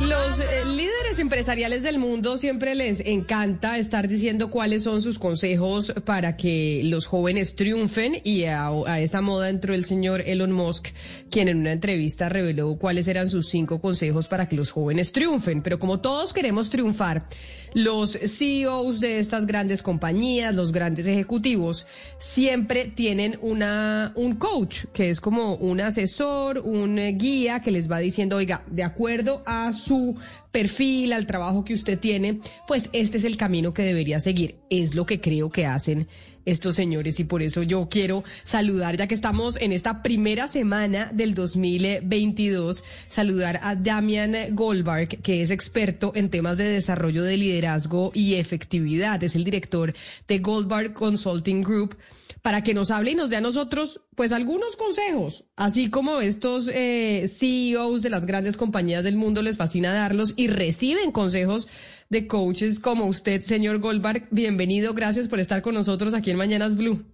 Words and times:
Los 0.00 0.40
eh, 0.40 0.64
líderes 0.64 1.18
empresariales 1.18 1.82
del 1.82 1.98
mundo 1.98 2.36
siempre 2.36 2.74
les 2.74 3.06
encanta 3.06 3.78
estar 3.78 4.08
diciendo 4.08 4.50
cuáles 4.50 4.82
son 4.82 5.02
sus 5.02 5.18
consejos 5.18 5.92
para 6.04 6.36
que 6.36 6.82
los 6.84 7.06
jóvenes 7.06 7.54
triunfen 7.54 8.20
y 8.24 8.44
a, 8.44 8.68
a 8.68 9.00
esa 9.00 9.20
moda 9.20 9.48
entró 9.48 9.74
el 9.74 9.84
señor 9.84 10.22
Elon 10.26 10.50
Musk, 10.50 10.88
quien 11.30 11.48
en 11.48 11.58
una 11.58 11.72
entrevista 11.72 12.28
reveló 12.28 12.76
cuáles 12.76 13.06
eran 13.06 13.28
sus 13.28 13.48
cinco 13.48 13.80
consejos 13.80 14.26
para 14.26 14.48
que 14.48 14.56
los 14.56 14.72
jóvenes 14.72 15.12
triunfen. 15.12 15.62
Pero 15.62 15.78
como 15.78 16.00
todos 16.00 16.32
queremos 16.32 16.70
triunfar, 16.70 17.28
los 17.74 18.12
CEOs 18.12 19.00
de 19.00 19.18
estas 19.18 19.46
grandes 19.46 19.82
compañías, 19.82 20.54
los 20.54 20.72
grandes 20.72 21.06
ejecutivos, 21.06 21.86
siempre 22.18 22.86
tienen 22.86 23.38
una, 23.42 24.12
un 24.16 24.36
coach, 24.36 24.86
que 24.92 25.10
es 25.10 25.20
como 25.20 25.54
un 25.54 25.80
asesor, 25.80 26.58
un 26.58 26.98
eh, 26.98 27.12
guía 27.12 27.60
que 27.60 27.70
les 27.70 27.90
va 27.90 27.98
diciendo, 27.98 28.36
oiga, 28.36 28.62
de 28.66 28.82
acuerdo 28.82 29.42
a 29.46 29.67
su 29.72 30.16
perfil, 30.52 31.12
al 31.12 31.26
trabajo 31.26 31.64
que 31.64 31.74
usted 31.74 31.98
tiene, 31.98 32.40
pues 32.66 32.90
este 32.92 33.18
es 33.18 33.24
el 33.24 33.36
camino 33.36 33.72
que 33.72 33.82
debería 33.82 34.20
seguir. 34.20 34.56
Es 34.70 34.94
lo 34.94 35.06
que 35.06 35.20
creo 35.20 35.50
que 35.50 35.66
hacen 35.66 36.08
estos 36.44 36.76
señores 36.76 37.20
y 37.20 37.24
por 37.24 37.42
eso 37.42 37.62
yo 37.62 37.88
quiero 37.90 38.24
saludar, 38.44 38.96
ya 38.96 39.06
que 39.06 39.14
estamos 39.14 39.56
en 39.60 39.72
esta 39.72 40.02
primera 40.02 40.48
semana 40.48 41.10
del 41.12 41.34
2022, 41.34 42.84
saludar 43.08 43.60
a 43.62 43.74
Damian 43.74 44.34
Goldberg, 44.52 45.08
que 45.20 45.42
es 45.42 45.50
experto 45.50 46.12
en 46.14 46.30
temas 46.30 46.56
de 46.56 46.68
desarrollo 46.68 47.22
de 47.22 47.36
liderazgo 47.36 48.12
y 48.14 48.34
efectividad. 48.34 49.22
Es 49.22 49.36
el 49.36 49.44
director 49.44 49.94
de 50.26 50.38
Goldberg 50.38 50.94
Consulting 50.94 51.62
Group 51.62 51.96
para 52.42 52.62
que 52.62 52.74
nos 52.74 52.90
hable 52.90 53.10
y 53.10 53.14
nos 53.14 53.30
dé 53.30 53.36
a 53.36 53.40
nosotros, 53.40 54.00
pues, 54.14 54.32
algunos 54.32 54.76
consejos, 54.76 55.44
así 55.56 55.90
como 55.90 56.20
estos 56.20 56.68
eh, 56.72 57.26
CEOs 57.28 58.02
de 58.02 58.10
las 58.10 58.26
grandes 58.26 58.56
compañías 58.56 59.04
del 59.04 59.16
mundo 59.16 59.42
les 59.42 59.56
fascina 59.56 59.92
darlos 59.92 60.34
y 60.36 60.48
reciben 60.48 61.12
consejos 61.12 61.68
de 62.10 62.26
coaches 62.26 62.80
como 62.80 63.06
usted, 63.06 63.42
señor 63.42 63.78
Goldberg. 63.78 64.28
Bienvenido, 64.30 64.94
gracias 64.94 65.28
por 65.28 65.40
estar 65.40 65.62
con 65.62 65.74
nosotros 65.74 66.14
aquí 66.14 66.30
en 66.30 66.36
Mañanas 66.38 66.76
Blue. 66.76 67.04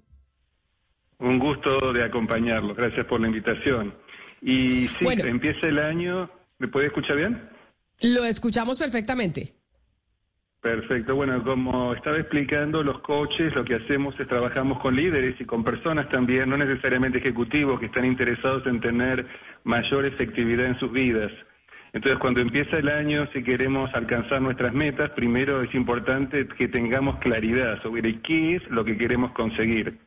Un 1.18 1.38
gusto 1.38 1.92
de 1.92 2.04
acompañarlo, 2.04 2.74
gracias 2.74 3.06
por 3.06 3.20
la 3.20 3.28
invitación. 3.28 3.94
Y 4.42 4.88
sí, 4.88 4.96
Bueno. 5.04 5.24
empieza 5.24 5.66
el 5.68 5.78
año, 5.78 6.30
¿me 6.58 6.68
puede 6.68 6.88
escuchar 6.88 7.16
bien? 7.16 7.48
Lo 8.02 8.24
escuchamos 8.24 8.78
perfectamente. 8.78 9.54
Perfecto, 10.64 11.14
bueno, 11.14 11.44
como 11.44 11.92
estaba 11.92 12.16
explicando, 12.16 12.82
los 12.82 13.00
coaches 13.00 13.54
lo 13.54 13.66
que 13.66 13.74
hacemos 13.74 14.18
es 14.18 14.26
trabajamos 14.26 14.80
con 14.80 14.96
líderes 14.96 15.38
y 15.38 15.44
con 15.44 15.62
personas 15.62 16.08
también, 16.08 16.48
no 16.48 16.56
necesariamente 16.56 17.18
ejecutivos, 17.18 17.78
que 17.78 17.84
están 17.84 18.06
interesados 18.06 18.66
en 18.66 18.80
tener 18.80 19.26
mayor 19.64 20.06
efectividad 20.06 20.64
en 20.64 20.78
sus 20.78 20.90
vidas. 20.90 21.30
Entonces, 21.92 22.18
cuando 22.18 22.40
empieza 22.40 22.78
el 22.78 22.88
año, 22.88 23.28
si 23.34 23.42
queremos 23.42 23.90
alcanzar 23.92 24.40
nuestras 24.40 24.72
metas, 24.72 25.10
primero 25.10 25.60
es 25.60 25.74
importante 25.74 26.48
que 26.48 26.66
tengamos 26.68 27.18
claridad 27.18 27.82
sobre 27.82 28.22
qué 28.22 28.56
es 28.56 28.66
lo 28.70 28.86
que 28.86 28.96
queremos 28.96 29.32
conseguir. 29.32 29.98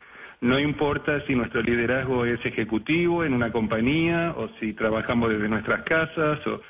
No 0.42 0.58
importa 0.58 1.24
si 1.28 1.36
nuestro 1.36 1.62
liderazgo 1.62 2.26
es 2.26 2.44
ejecutivo 2.44 3.24
en 3.24 3.36
una 3.36 3.52
compañía 3.52 4.34
o 4.36 4.50
si 4.60 4.74
trabajamos 4.74 5.30
desde 5.30 5.50
nuestras 5.50 5.84
casas 5.84 6.40
o 6.48 6.62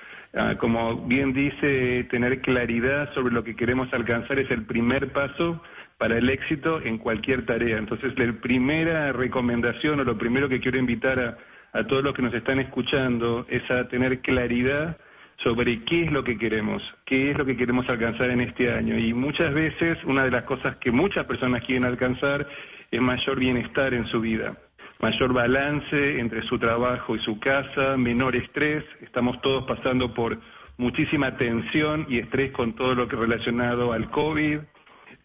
como 0.60 0.96
bien 1.08 1.34
dice, 1.34 2.04
tener 2.06 2.42
claridad 2.42 3.14
sobre 3.14 3.34
lo 3.34 3.44
que 3.44 3.56
queremos 3.56 3.92
alcanzar 3.94 4.40
es 4.40 4.50
el 4.52 4.66
primer 4.66 5.12
paso 5.12 5.62
para 5.98 6.18
el 6.18 6.30
éxito 6.30 6.82
en 6.84 6.98
cualquier 6.98 7.46
tarea. 7.46 7.78
Entonces, 7.78 8.14
la 8.18 8.32
primera 8.34 9.12
recomendación 9.14 10.00
o 10.00 10.04
lo 10.04 10.18
primero 10.18 10.48
que 10.48 10.60
quiero 10.60 10.78
invitar 10.78 11.20
a, 11.20 11.38
a 11.78 11.88
todos 11.88 12.04
los 12.04 12.14
que 12.14 12.22
nos 12.22 12.34
están 12.34 12.60
escuchando 12.60 13.46
es 13.50 13.70
a 13.72 13.88
tener 13.88 14.20
claridad 14.22 14.98
sobre 15.38 15.84
qué 15.84 16.04
es 16.04 16.12
lo 16.12 16.24
que 16.24 16.38
queremos, 16.38 16.84
qué 17.06 17.32
es 17.32 17.38
lo 17.38 17.46
que 17.46 17.58
queremos 17.58 17.88
alcanzar 17.90 18.30
en 18.30 18.42
este 18.42 18.72
año. 18.72 18.98
Y 18.98 19.14
muchas 19.14 19.54
veces 19.54 19.98
una 20.04 20.24
de 20.24 20.32
las 20.32 20.44
cosas 20.44 20.78
que 20.78 20.92
muchas 20.92 21.26
personas 21.26 21.64
quieren 21.64 21.86
alcanzar 21.86 22.48
es 22.92 23.02
mayor 23.02 23.40
bienestar 23.40 23.94
en 23.94 24.06
su 24.08 24.22
vida 24.22 24.58
mayor 25.00 25.34
balance 25.34 26.20
entre 26.20 26.42
su 26.44 26.58
trabajo 26.58 27.16
y 27.16 27.20
su 27.20 27.40
casa, 27.40 27.98
menor 27.98 28.36
estrés. 28.36 28.84
Estamos 29.02 29.42
todos 29.42 29.66
pasando 29.66 30.14
por 30.14 30.40
muchísima 30.78 31.38
tensión 31.38 32.06
y 32.10 32.20
estrés 32.20 32.52
con 32.52 32.74
todo 32.74 32.96
lo 32.96 33.08
que 33.08 33.16
relacionado 33.16 33.94
al 33.94 34.10
COVID. 34.10 34.60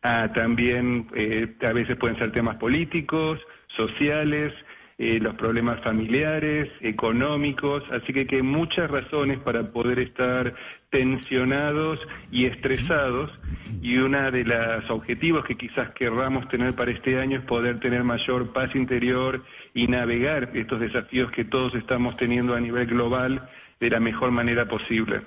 Ah, 0.03 0.33
también 0.35 1.09
eh, 1.15 1.55
a 1.63 1.73
veces 1.73 1.97
pueden 1.97 2.19
ser 2.19 2.33
temas 2.33 2.57
políticos, 2.57 3.39
sociales, 3.69 4.53
eh, 5.05 5.19
los 5.19 5.35
problemas 5.35 5.81
familiares, 5.81 6.71
económicos, 6.81 7.83
así 7.91 8.13
que, 8.13 8.25
que 8.25 8.37
hay 8.37 8.43
muchas 8.43 8.89
razones 8.89 9.41
para 9.41 9.73
poder 9.73 9.99
estar 9.99 10.55
tensionados 10.91 11.99
y 12.31 12.45
estresados 12.45 13.29
y 13.83 13.97
una 13.97 14.31
de 14.31 14.45
los 14.45 14.89
objetivos 14.91 15.45
que 15.45 15.57
quizás 15.57 15.91
querramos 15.99 16.49
tener 16.51 16.77
para 16.77 16.93
este 16.93 17.19
año 17.19 17.41
es 17.41 17.45
poder 17.47 17.81
tener 17.81 18.05
mayor 18.05 18.53
paz 18.53 18.77
interior 18.77 19.45
y 19.75 19.89
navegar 19.89 20.53
estos 20.55 20.79
desafíos 20.79 21.33
que 21.33 21.45
todos 21.45 21.75
estamos 21.75 22.17
teniendo 22.17 22.55
a 22.55 22.61
nivel 22.61 22.87
global 22.87 23.51
de 23.81 23.91
la 23.91 23.99
mejor 23.99 24.31
manera 24.31 24.69
posible. 24.69 25.23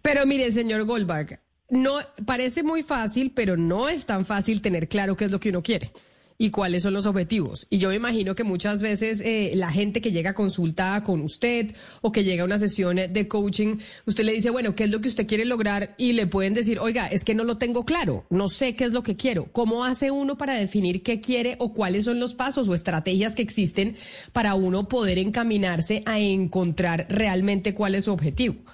Pero 0.00 0.24
mire, 0.24 0.50
señor 0.50 0.84
Goldberg, 0.84 1.40
no 1.68 1.98
parece 2.24 2.62
muy 2.62 2.82
fácil, 2.82 3.32
pero 3.36 3.58
no 3.58 3.90
es 3.90 4.06
tan 4.06 4.24
fácil 4.24 4.62
tener 4.62 4.88
claro 4.88 5.14
qué 5.14 5.26
es 5.26 5.30
lo 5.30 5.40
que 5.40 5.50
uno 5.50 5.62
quiere 5.62 5.92
y 6.40 6.50
cuáles 6.50 6.84
son 6.84 6.94
los 6.94 7.04
objetivos. 7.04 7.66
Y 7.68 7.76
yo 7.76 7.90
me 7.90 7.96
imagino 7.96 8.34
que 8.34 8.44
muchas 8.44 8.80
veces 8.80 9.20
eh, 9.20 9.52
la 9.56 9.70
gente 9.70 10.00
que 10.00 10.10
llega 10.10 10.30
a 10.30 10.34
consulta 10.34 11.04
con 11.04 11.20
usted 11.20 11.74
o 12.00 12.12
que 12.12 12.24
llega 12.24 12.44
a 12.44 12.46
una 12.46 12.58
sesión 12.58 12.96
de 12.96 13.28
coaching, 13.28 13.76
usted 14.06 14.24
le 14.24 14.32
dice, 14.32 14.48
bueno, 14.48 14.74
¿qué 14.74 14.84
es 14.84 14.90
lo 14.90 15.02
que 15.02 15.08
usted 15.08 15.26
quiere 15.26 15.44
lograr? 15.44 15.94
Y 15.98 16.14
le 16.14 16.26
pueden 16.26 16.54
decir, 16.54 16.78
oiga, 16.78 17.08
es 17.08 17.24
que 17.24 17.34
no 17.34 17.44
lo 17.44 17.58
tengo 17.58 17.84
claro, 17.84 18.24
no 18.30 18.48
sé 18.48 18.74
qué 18.74 18.84
es 18.84 18.94
lo 18.94 19.02
que 19.02 19.16
quiero. 19.16 19.52
¿Cómo 19.52 19.84
hace 19.84 20.10
uno 20.10 20.38
para 20.38 20.54
definir 20.54 21.02
qué 21.02 21.20
quiere 21.20 21.56
o 21.58 21.74
cuáles 21.74 22.06
son 22.06 22.18
los 22.18 22.32
pasos 22.32 22.70
o 22.70 22.74
estrategias 22.74 23.36
que 23.36 23.42
existen 23.42 23.96
para 24.32 24.54
uno 24.54 24.88
poder 24.88 25.18
encaminarse 25.18 26.02
a 26.06 26.20
encontrar 26.20 27.06
realmente 27.10 27.74
cuál 27.74 27.94
es 27.94 28.06
su 28.06 28.12
objetivo? 28.14 28.64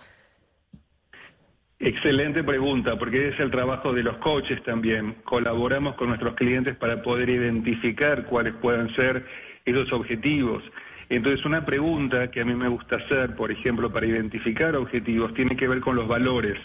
Excelente 1.79 2.43
pregunta, 2.43 2.99
porque 2.99 3.29
es 3.29 3.39
el 3.39 3.51
trabajo 3.51 3.93
de 3.93 4.03
los 4.03 4.17
coaches 4.17 4.63
también. 4.63 5.17
Colaboramos 5.25 5.95
con 5.97 6.09
nuestros 6.09 6.35
clientes 6.35 6.75
para 6.77 7.03
poder 7.03 7.29
identificar 7.29 8.25
cuáles 8.25 8.55
puedan 8.55 8.95
ser 8.95 9.27
esos 9.67 9.93
objetivos. 9.93 10.63
Entonces, 11.11 11.45
una 11.45 11.67
pregunta 11.67 12.31
que 12.31 12.41
a 12.41 12.47
mí 12.47 12.55
me 12.55 12.69
gusta 12.69 12.97
hacer, 12.97 13.37
por 13.37 13.53
ejemplo, 13.53 13.93
para 13.93 14.07
identificar 14.07 14.75
objetivos, 14.75 15.35
tiene 15.35 15.55
que 15.55 15.69
ver 15.69 15.81
con 15.81 15.97
los 15.97 16.09
valores. 16.09 16.59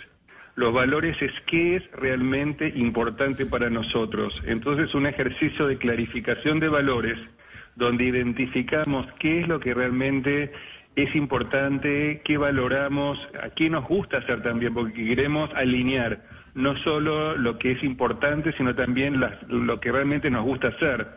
Los 0.55 0.73
valores 0.73 1.21
es 1.21 1.33
qué 1.45 1.75
es 1.75 1.91
realmente 1.91 2.71
importante 2.73 3.45
para 3.45 3.69
nosotros. 3.69 4.33
Entonces, 4.45 4.93
un 4.95 5.07
ejercicio 5.07 5.67
de 5.67 5.77
clarificación 5.77 6.61
de 6.61 6.69
valores, 6.69 7.17
donde 7.75 8.05
identificamos 8.05 9.05
qué 9.19 9.41
es 9.41 9.47
lo 9.47 9.59
que 9.59 9.73
realmente 9.73 10.51
es 10.95 11.15
importante, 11.15 12.21
qué 12.23 12.37
valoramos, 12.37 13.17
a 13.41 13.49
qué 13.51 13.69
nos 13.69 13.87
gusta 13.87 14.17
hacer 14.17 14.43
también, 14.43 14.73
porque 14.73 15.05
queremos 15.05 15.49
alinear 15.55 16.21
no 16.53 16.75
solo 16.77 17.37
lo 17.37 17.57
que 17.57 17.71
es 17.71 17.83
importante, 17.83 18.53
sino 18.57 18.75
también 18.75 19.21
lo 19.47 19.79
que 19.79 19.91
realmente 19.91 20.29
nos 20.29 20.43
gusta 20.43 20.69
hacer. 20.69 21.07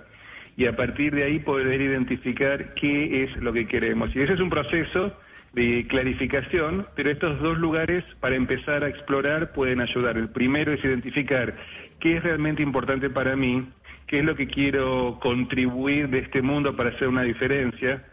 Y 0.56 0.66
a 0.66 0.76
partir 0.76 1.14
de 1.14 1.24
ahí 1.24 1.40
poder 1.40 1.80
identificar 1.80 2.74
qué 2.74 3.24
es 3.24 3.36
lo 3.38 3.52
que 3.52 3.66
queremos. 3.66 4.14
Y 4.14 4.20
ese 4.20 4.34
es 4.34 4.40
un 4.40 4.50
proceso 4.50 5.12
de 5.52 5.86
clarificación, 5.88 6.86
pero 6.94 7.10
estos 7.10 7.40
dos 7.40 7.58
lugares 7.58 8.04
para 8.20 8.36
empezar 8.36 8.84
a 8.84 8.88
explorar 8.88 9.52
pueden 9.52 9.80
ayudar. 9.80 10.16
El 10.16 10.28
primero 10.28 10.72
es 10.72 10.84
identificar 10.84 11.56
qué 11.98 12.16
es 12.16 12.22
realmente 12.22 12.62
importante 12.62 13.10
para 13.10 13.34
mí, 13.34 13.66
qué 14.06 14.18
es 14.18 14.24
lo 14.24 14.36
que 14.36 14.46
quiero 14.46 15.18
contribuir 15.20 16.08
de 16.10 16.18
este 16.18 16.42
mundo 16.42 16.76
para 16.76 16.90
hacer 16.90 17.08
una 17.08 17.22
diferencia. 17.22 18.04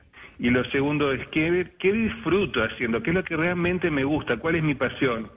Y 0.42 0.50
lo 0.50 0.66
segundo 0.72 1.12
es 1.12 1.28
qué, 1.28 1.68
qué 1.78 1.94
disfruto 1.94 2.64
haciendo, 2.64 3.04
qué 3.04 3.12
es 3.12 3.16
lo 3.16 3.24
que 3.24 3.38
realmente 3.38 3.92
me 3.92 4.04
gusta, 4.04 4.38
cuál 4.38 4.56
es 4.56 4.64
mi 4.64 4.74
pasión. 4.74 5.30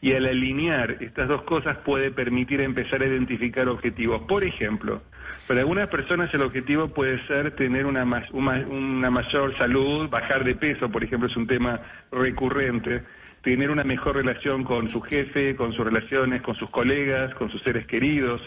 Y 0.00 0.12
al 0.12 0.26
alinear 0.26 0.98
estas 1.00 1.26
dos 1.26 1.42
cosas 1.42 1.78
puede 1.78 2.12
permitir 2.12 2.60
empezar 2.60 3.02
a 3.02 3.06
identificar 3.06 3.68
objetivos. 3.68 4.22
Por 4.28 4.44
ejemplo, 4.44 5.02
para 5.48 5.58
algunas 5.58 5.88
personas 5.88 6.32
el 6.32 6.42
objetivo 6.42 6.86
puede 6.86 7.26
ser 7.26 7.56
tener 7.56 7.84
una, 7.84 8.04
una 8.32 9.10
mayor 9.10 9.58
salud, 9.58 10.08
bajar 10.08 10.44
de 10.44 10.54
peso, 10.54 10.88
por 10.88 11.02
ejemplo, 11.02 11.28
es 11.28 11.36
un 11.36 11.48
tema 11.48 11.80
recurrente. 12.12 13.02
tener 13.42 13.72
una 13.72 13.82
mejor 13.82 14.14
relación 14.14 14.62
con 14.62 14.88
su 14.88 15.00
jefe, 15.00 15.56
con 15.56 15.72
sus 15.72 15.84
relaciones, 15.84 16.42
con 16.42 16.54
sus 16.54 16.70
colegas, 16.70 17.34
con 17.34 17.50
sus 17.50 17.60
seres 17.62 17.88
queridos. 17.88 18.40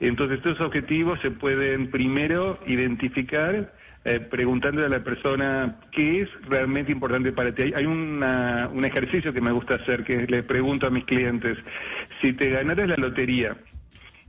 Entonces, 0.00 0.38
estos 0.38 0.60
objetivos 0.60 1.20
se 1.22 1.30
pueden 1.30 1.92
primero 1.92 2.58
identificar 2.66 3.72
eh, 4.04 4.20
preguntándole 4.20 4.86
a 4.86 4.90
la 4.90 5.02
persona 5.02 5.76
qué 5.90 6.22
es 6.22 6.28
realmente 6.42 6.92
importante 6.92 7.32
para 7.32 7.54
ti. 7.54 7.72
Hay 7.74 7.86
un 7.86 8.84
ejercicio 8.84 9.32
que 9.32 9.40
me 9.40 9.52
gusta 9.52 9.76
hacer, 9.76 10.04
que 10.04 10.26
le 10.26 10.42
pregunto 10.42 10.86
a 10.86 10.90
mis 10.90 11.04
clientes, 11.04 11.56
si 12.20 12.32
te 12.34 12.50
ganaras 12.50 12.88
la 12.88 12.96
lotería 12.96 13.56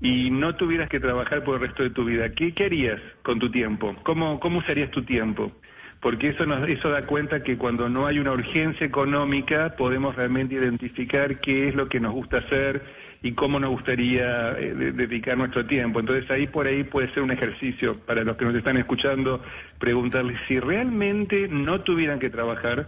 y 0.01 0.29
no 0.29 0.55
tuvieras 0.55 0.89
que 0.89 0.99
trabajar 0.99 1.43
por 1.43 1.55
el 1.55 1.67
resto 1.67 1.83
de 1.83 1.89
tu 1.89 2.05
vida, 2.05 2.29
¿qué, 2.31 2.53
harías 2.63 3.01
con 3.23 3.39
tu 3.39 3.49
tiempo? 3.49 3.95
¿Cómo, 4.03 4.39
cómo 4.39 4.59
usarías 4.59 4.91
tu 4.91 5.03
tiempo? 5.03 5.51
Porque 5.99 6.29
eso, 6.29 6.45
nos, 6.45 6.69
eso 6.69 6.89
da 6.89 7.05
cuenta 7.05 7.43
que 7.43 7.57
cuando 7.57 7.89
no 7.89 8.05
hay 8.05 8.19
una 8.19 8.31
urgencia 8.31 8.85
económica 8.85 9.75
podemos 9.75 10.15
realmente 10.15 10.55
identificar 10.55 11.39
qué 11.39 11.69
es 11.69 11.75
lo 11.75 11.89
que 11.89 11.99
nos 11.99 12.13
gusta 12.13 12.37
hacer 12.37 12.83
y 13.25 13.31
cómo 13.31 13.59
nos 13.59 13.71
gustaría 13.71 14.51
eh, 14.51 14.71
dedicar 14.75 15.35
nuestro 15.35 15.65
tiempo. 15.65 15.99
Entonces 15.99 16.29
ahí 16.29 16.45
por 16.45 16.67
ahí 16.67 16.83
puede 16.83 17.11
ser 17.11 17.23
un 17.23 17.31
ejercicio 17.31 17.97
para 18.01 18.23
los 18.23 18.37
que 18.37 18.45
nos 18.45 18.53
están 18.53 18.77
escuchando, 18.77 19.41
preguntarles 19.79 20.37
si 20.47 20.59
realmente 20.59 21.47
no 21.47 21.81
tuvieran 21.81 22.19
que 22.19 22.29
trabajar, 22.29 22.87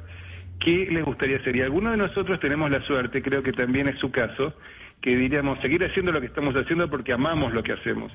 ¿qué 0.59 0.89
les 0.91 1.03
gustaría 1.03 1.37
hacer? 1.37 1.55
Y 1.55 1.61
algunos 1.61 1.93
de 1.93 1.97
nosotros 1.97 2.39
tenemos 2.39 2.69
la 2.69 2.83
suerte, 2.83 3.23
creo 3.23 3.41
que 3.41 3.51
también 3.51 3.87
es 3.87 3.97
su 3.97 4.11
caso, 4.11 4.53
que 5.01 5.15
diríamos 5.15 5.59
seguir 5.59 5.83
haciendo 5.83 6.11
lo 6.11 6.21
que 6.21 6.27
estamos 6.27 6.55
haciendo 6.55 6.87
porque 6.87 7.13
amamos 7.13 7.51
lo 7.51 7.63
que 7.63 7.71
hacemos. 7.71 8.13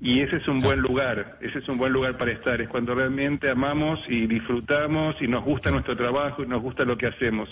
Y 0.00 0.20
ese 0.20 0.36
es 0.36 0.46
un 0.46 0.60
buen 0.60 0.78
lugar, 0.78 1.38
ese 1.40 1.58
es 1.58 1.68
un 1.68 1.76
buen 1.76 1.92
lugar 1.92 2.18
para 2.18 2.30
estar, 2.30 2.60
es 2.60 2.68
cuando 2.68 2.94
realmente 2.94 3.50
amamos 3.50 3.98
y 4.08 4.28
disfrutamos 4.28 5.20
y 5.20 5.26
nos 5.26 5.42
gusta 5.42 5.72
nuestro 5.72 5.96
trabajo 5.96 6.44
y 6.44 6.46
nos 6.46 6.62
gusta 6.62 6.84
lo 6.84 6.96
que 6.96 7.08
hacemos. 7.08 7.48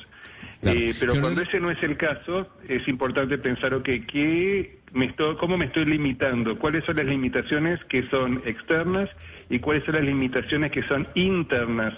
Eh, 0.63 0.93
pero 1.01 1.15
cuando 1.21 1.41
ese 1.41 1.59
no 1.59 1.71
es 1.71 1.83
el 1.83 1.97
caso, 1.97 2.47
es 2.69 2.87
importante 2.87 3.39
pensar, 3.39 3.73
ok, 3.73 3.89
¿qué 4.07 4.79
me 4.93 5.07
estoy, 5.07 5.37
¿cómo 5.37 5.57
me 5.57 5.67
estoy 5.67 5.87
limitando? 5.87 6.59
¿Cuáles 6.59 6.85
son 6.85 6.97
las 6.97 7.07
limitaciones 7.07 7.83
que 7.85 8.07
son 8.11 8.43
externas 8.45 9.09
y 9.49 9.59
cuáles 9.61 9.85
son 9.85 9.95
las 9.95 10.05
limitaciones 10.05 10.71
que 10.71 10.83
son 10.83 11.09
internas? 11.15 11.95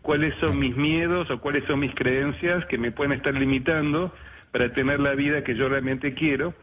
¿Cuáles 0.00 0.34
son 0.38 0.58
mis 0.58 0.76
miedos 0.76 1.30
o 1.30 1.40
cuáles 1.40 1.64
son 1.64 1.80
mis 1.80 1.94
creencias 1.94 2.64
que 2.66 2.78
me 2.78 2.90
pueden 2.90 3.12
estar 3.12 3.34
limitando 3.34 4.14
para 4.50 4.72
tener 4.72 5.00
la 5.00 5.14
vida 5.14 5.44
que 5.44 5.54
yo 5.54 5.68
realmente 5.68 6.14
quiero? 6.14 6.54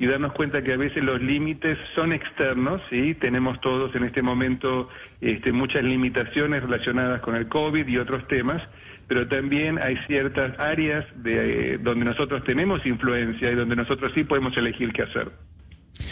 y 0.00 0.06
darnos 0.06 0.32
cuenta 0.32 0.64
que 0.64 0.72
a 0.72 0.78
veces 0.78 1.04
los 1.04 1.20
límites 1.20 1.76
son 1.94 2.12
externos, 2.12 2.80
¿sí? 2.88 3.14
Tenemos 3.14 3.60
todos 3.60 3.94
en 3.94 4.04
este 4.04 4.22
momento 4.22 4.88
este, 5.20 5.52
muchas 5.52 5.84
limitaciones 5.84 6.62
relacionadas 6.62 7.20
con 7.20 7.36
el 7.36 7.48
COVID 7.48 7.86
y 7.86 7.98
otros 7.98 8.26
temas, 8.26 8.62
pero 9.10 9.26
también 9.26 9.76
hay 9.82 9.96
ciertas 10.06 10.56
áreas 10.60 11.04
de, 11.16 11.78
donde 11.78 12.04
nosotros 12.04 12.44
tenemos 12.44 12.86
influencia 12.86 13.50
y 13.50 13.56
donde 13.56 13.74
nosotros 13.74 14.12
sí 14.14 14.22
podemos 14.22 14.56
elegir 14.56 14.92
qué 14.92 15.02
hacer. 15.02 15.32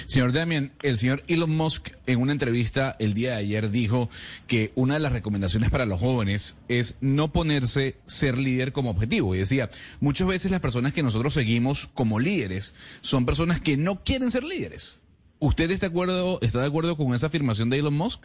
Señor 0.06 0.32
Damian, 0.32 0.72
el 0.82 0.98
señor 0.98 1.22
Elon 1.28 1.56
Musk 1.56 1.90
en 2.06 2.18
una 2.18 2.32
entrevista 2.32 2.96
el 2.98 3.14
día 3.14 3.34
de 3.34 3.36
ayer 3.36 3.70
dijo 3.70 4.10
que 4.48 4.72
una 4.74 4.94
de 4.94 5.00
las 5.00 5.12
recomendaciones 5.12 5.70
para 5.70 5.86
los 5.86 6.00
jóvenes 6.00 6.56
es 6.66 6.98
no 7.00 7.30
ponerse 7.30 7.94
ser 8.06 8.36
líder 8.36 8.72
como 8.72 8.90
objetivo. 8.90 9.32
Y 9.36 9.38
decía, 9.38 9.70
muchas 10.00 10.26
veces 10.26 10.50
las 10.50 10.60
personas 10.60 10.92
que 10.92 11.04
nosotros 11.04 11.32
seguimos 11.32 11.88
como 11.94 12.18
líderes 12.18 12.74
son 13.00 13.26
personas 13.26 13.60
que 13.60 13.76
no 13.76 14.02
quieren 14.02 14.32
ser 14.32 14.42
líderes. 14.42 14.98
¿Usted 15.38 15.70
está 15.70 15.86
de 15.86 15.92
acuerdo, 15.92 16.40
está 16.42 16.62
de 16.62 16.66
acuerdo 16.66 16.96
con 16.96 17.14
esa 17.14 17.28
afirmación 17.28 17.70
de 17.70 17.78
Elon 17.78 17.94
Musk? 17.94 18.24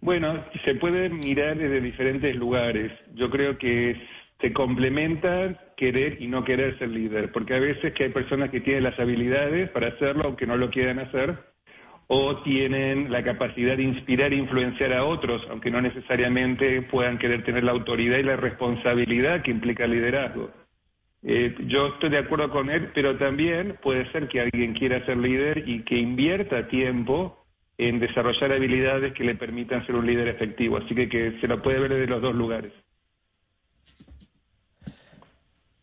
Bueno, 0.00 0.44
se 0.64 0.74
puede 0.74 1.08
mirar 1.08 1.58
desde 1.58 1.80
diferentes 1.80 2.34
lugares. 2.36 2.92
Yo 3.14 3.30
creo 3.30 3.58
que 3.58 4.00
se 4.40 4.52
complementa 4.52 5.72
querer 5.76 6.22
y 6.22 6.28
no 6.28 6.44
querer 6.44 6.78
ser 6.78 6.90
líder, 6.90 7.32
porque 7.32 7.54
a 7.54 7.60
veces 7.60 7.92
que 7.92 8.04
hay 8.04 8.10
personas 8.10 8.50
que 8.50 8.60
tienen 8.60 8.84
las 8.84 8.98
habilidades 8.98 9.68
para 9.70 9.88
hacerlo 9.88 10.24
aunque 10.26 10.46
no 10.46 10.56
lo 10.56 10.70
quieran 10.70 11.00
hacer, 11.00 11.36
o 12.06 12.42
tienen 12.42 13.10
la 13.12 13.22
capacidad 13.22 13.76
de 13.76 13.82
inspirar 13.82 14.32
e 14.32 14.36
influenciar 14.36 14.92
a 14.94 15.04
otros, 15.04 15.46
aunque 15.50 15.70
no 15.70 15.80
necesariamente 15.80 16.80
puedan 16.82 17.18
querer 17.18 17.44
tener 17.44 17.64
la 17.64 17.72
autoridad 17.72 18.18
y 18.18 18.22
la 18.22 18.36
responsabilidad 18.36 19.42
que 19.42 19.50
implica 19.50 19.84
el 19.84 19.90
liderazgo. 19.90 20.50
Eh, 21.22 21.54
yo 21.66 21.88
estoy 21.88 22.10
de 22.10 22.18
acuerdo 22.18 22.50
con 22.50 22.70
él, 22.70 22.90
pero 22.94 23.16
también 23.16 23.76
puede 23.82 24.10
ser 24.12 24.28
que 24.28 24.40
alguien 24.40 24.72
quiera 24.72 25.04
ser 25.04 25.18
líder 25.18 25.64
y 25.68 25.82
que 25.82 25.98
invierta 25.98 26.68
tiempo 26.68 27.44
en 27.78 28.00
desarrollar 28.00 28.52
habilidades 28.52 29.14
que 29.14 29.24
le 29.24 29.36
permitan 29.36 29.86
ser 29.86 29.94
un 29.94 30.06
líder 30.06 30.28
efectivo. 30.28 30.76
Así 30.76 30.94
que, 30.94 31.08
que 31.08 31.38
se 31.40 31.46
lo 31.46 31.62
puede 31.62 31.78
ver 31.78 31.94
desde 31.94 32.08
los 32.08 32.20
dos 32.20 32.34
lugares. 32.34 32.72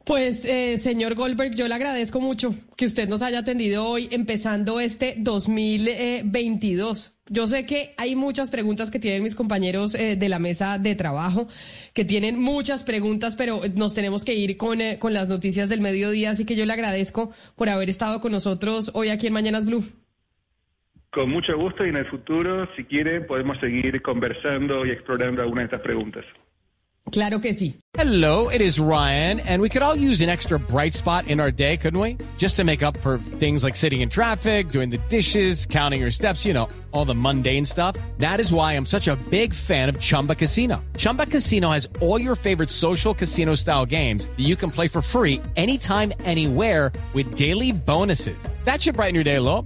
Pues, 0.06 0.46
eh, 0.46 0.78
señor 0.78 1.16
Goldberg, 1.16 1.56
yo 1.56 1.68
le 1.68 1.74
agradezco 1.74 2.22
mucho 2.22 2.54
que 2.78 2.86
usted 2.86 3.10
nos 3.10 3.24
haya 3.24 3.40
atendido 3.40 3.88
hoy, 3.88 4.08
empezando 4.12 4.80
este 4.80 5.16
2022. 5.18 7.14
Yo 7.28 7.48
sé 7.48 7.66
que 7.66 7.96
hay 7.98 8.16
muchas 8.16 8.52
preguntas 8.52 8.92
que 8.92 9.00
tienen 9.00 9.24
mis 9.24 9.34
compañeros 9.34 9.96
eh, 9.96 10.16
de 10.16 10.30
la 10.30 10.38
mesa 10.38 10.78
de 10.78 10.94
trabajo, 10.94 11.48
que 11.94 12.06
tienen 12.06 12.40
muchas 12.40 12.84
preguntas, 12.84 13.36
pero 13.36 13.62
nos 13.74 13.96
tenemos 13.96 14.24
que 14.24 14.36
ir 14.36 14.58
con, 14.58 14.80
eh, 14.80 15.00
con 15.00 15.12
las 15.12 15.28
noticias 15.28 15.70
del 15.70 15.82
mediodía, 15.82 16.30
así 16.30 16.46
que 16.46 16.56
yo 16.56 16.68
le 16.68 16.74
agradezco 16.74 17.32
por 17.56 17.70
haber 17.70 17.90
estado 17.90 18.22
con 18.22 18.32
nosotros 18.32 18.92
hoy 18.94 19.10
aquí 19.10 19.26
en 19.26 19.34
Mañanas 19.34 19.66
Blue. 19.66 19.84
Con 21.16 21.30
mucho 21.30 21.58
gusto 21.58 21.86
y 21.86 21.90
en 21.90 21.96
el 21.96 22.06
futuro, 22.08 22.68
si 22.76 22.84
quiere, 22.84 23.22
podemos 23.22 23.58
seguir 23.60 24.02
conversando 24.02 24.86
y 24.86 24.92
explorando 24.92 25.42
algunas 25.42 25.62
de 25.62 25.76
estas 25.78 25.82
preguntas. 25.82 26.26
Claro 27.10 27.40
que 27.40 27.54
sí. 27.54 27.76
Hello, 27.94 28.50
it 28.50 28.60
is 28.60 28.80
Ryan, 28.80 29.40
and 29.40 29.62
we 29.62 29.70
could 29.70 29.82
all 29.82 29.96
use 29.96 30.20
an 30.20 30.30
extra 30.30 30.60
bright 30.60 30.94
spot 30.94 31.30
in 31.30 31.40
our 31.40 31.52
day, 31.52 31.78
couldn't 31.78 32.02
we? 32.02 32.18
Just 32.38 32.58
to 32.58 32.66
make 32.66 32.84
up 32.84 32.98
for 32.98 33.18
things 33.18 33.64
like 33.64 33.78
sitting 33.78 34.02
in 34.02 34.10
traffic, 34.10 34.68
doing 34.68 34.90
the 34.90 34.98
dishes, 35.08 35.66
counting 35.66 36.02
your 36.02 36.12
steps, 36.12 36.46
you 36.46 36.54
know, 36.54 36.68
all 36.92 37.06
the 37.06 37.16
mundane 37.16 37.64
stuff. 37.64 37.96
That 38.18 38.42
is 38.42 38.52
why 38.52 38.74
I'm 38.74 38.86
such 38.86 39.08
a 39.08 39.16
big 39.30 39.54
fan 39.54 39.88
of 39.88 39.98
Chumba 40.02 40.36
Casino. 40.36 40.84
Chumba 40.98 41.28
Casino 41.28 41.70
has 41.70 41.88
all 42.02 42.20
your 42.20 42.36
favorite 42.36 42.70
social 42.70 43.14
casino 43.14 43.56
style 43.56 43.86
games 43.86 44.26
that 44.26 44.44
you 44.44 44.58
can 44.58 44.70
play 44.70 44.90
for 44.90 45.02
free 45.02 45.42
anytime, 45.56 46.12
anywhere 46.26 46.92
with 47.14 47.38
daily 47.38 47.72
bonuses. 47.72 48.38
That 48.66 48.82
should 48.82 48.96
brighten 48.96 49.16
your 49.16 49.24
day 49.24 49.36
a 49.36 49.42
little. 49.42 49.66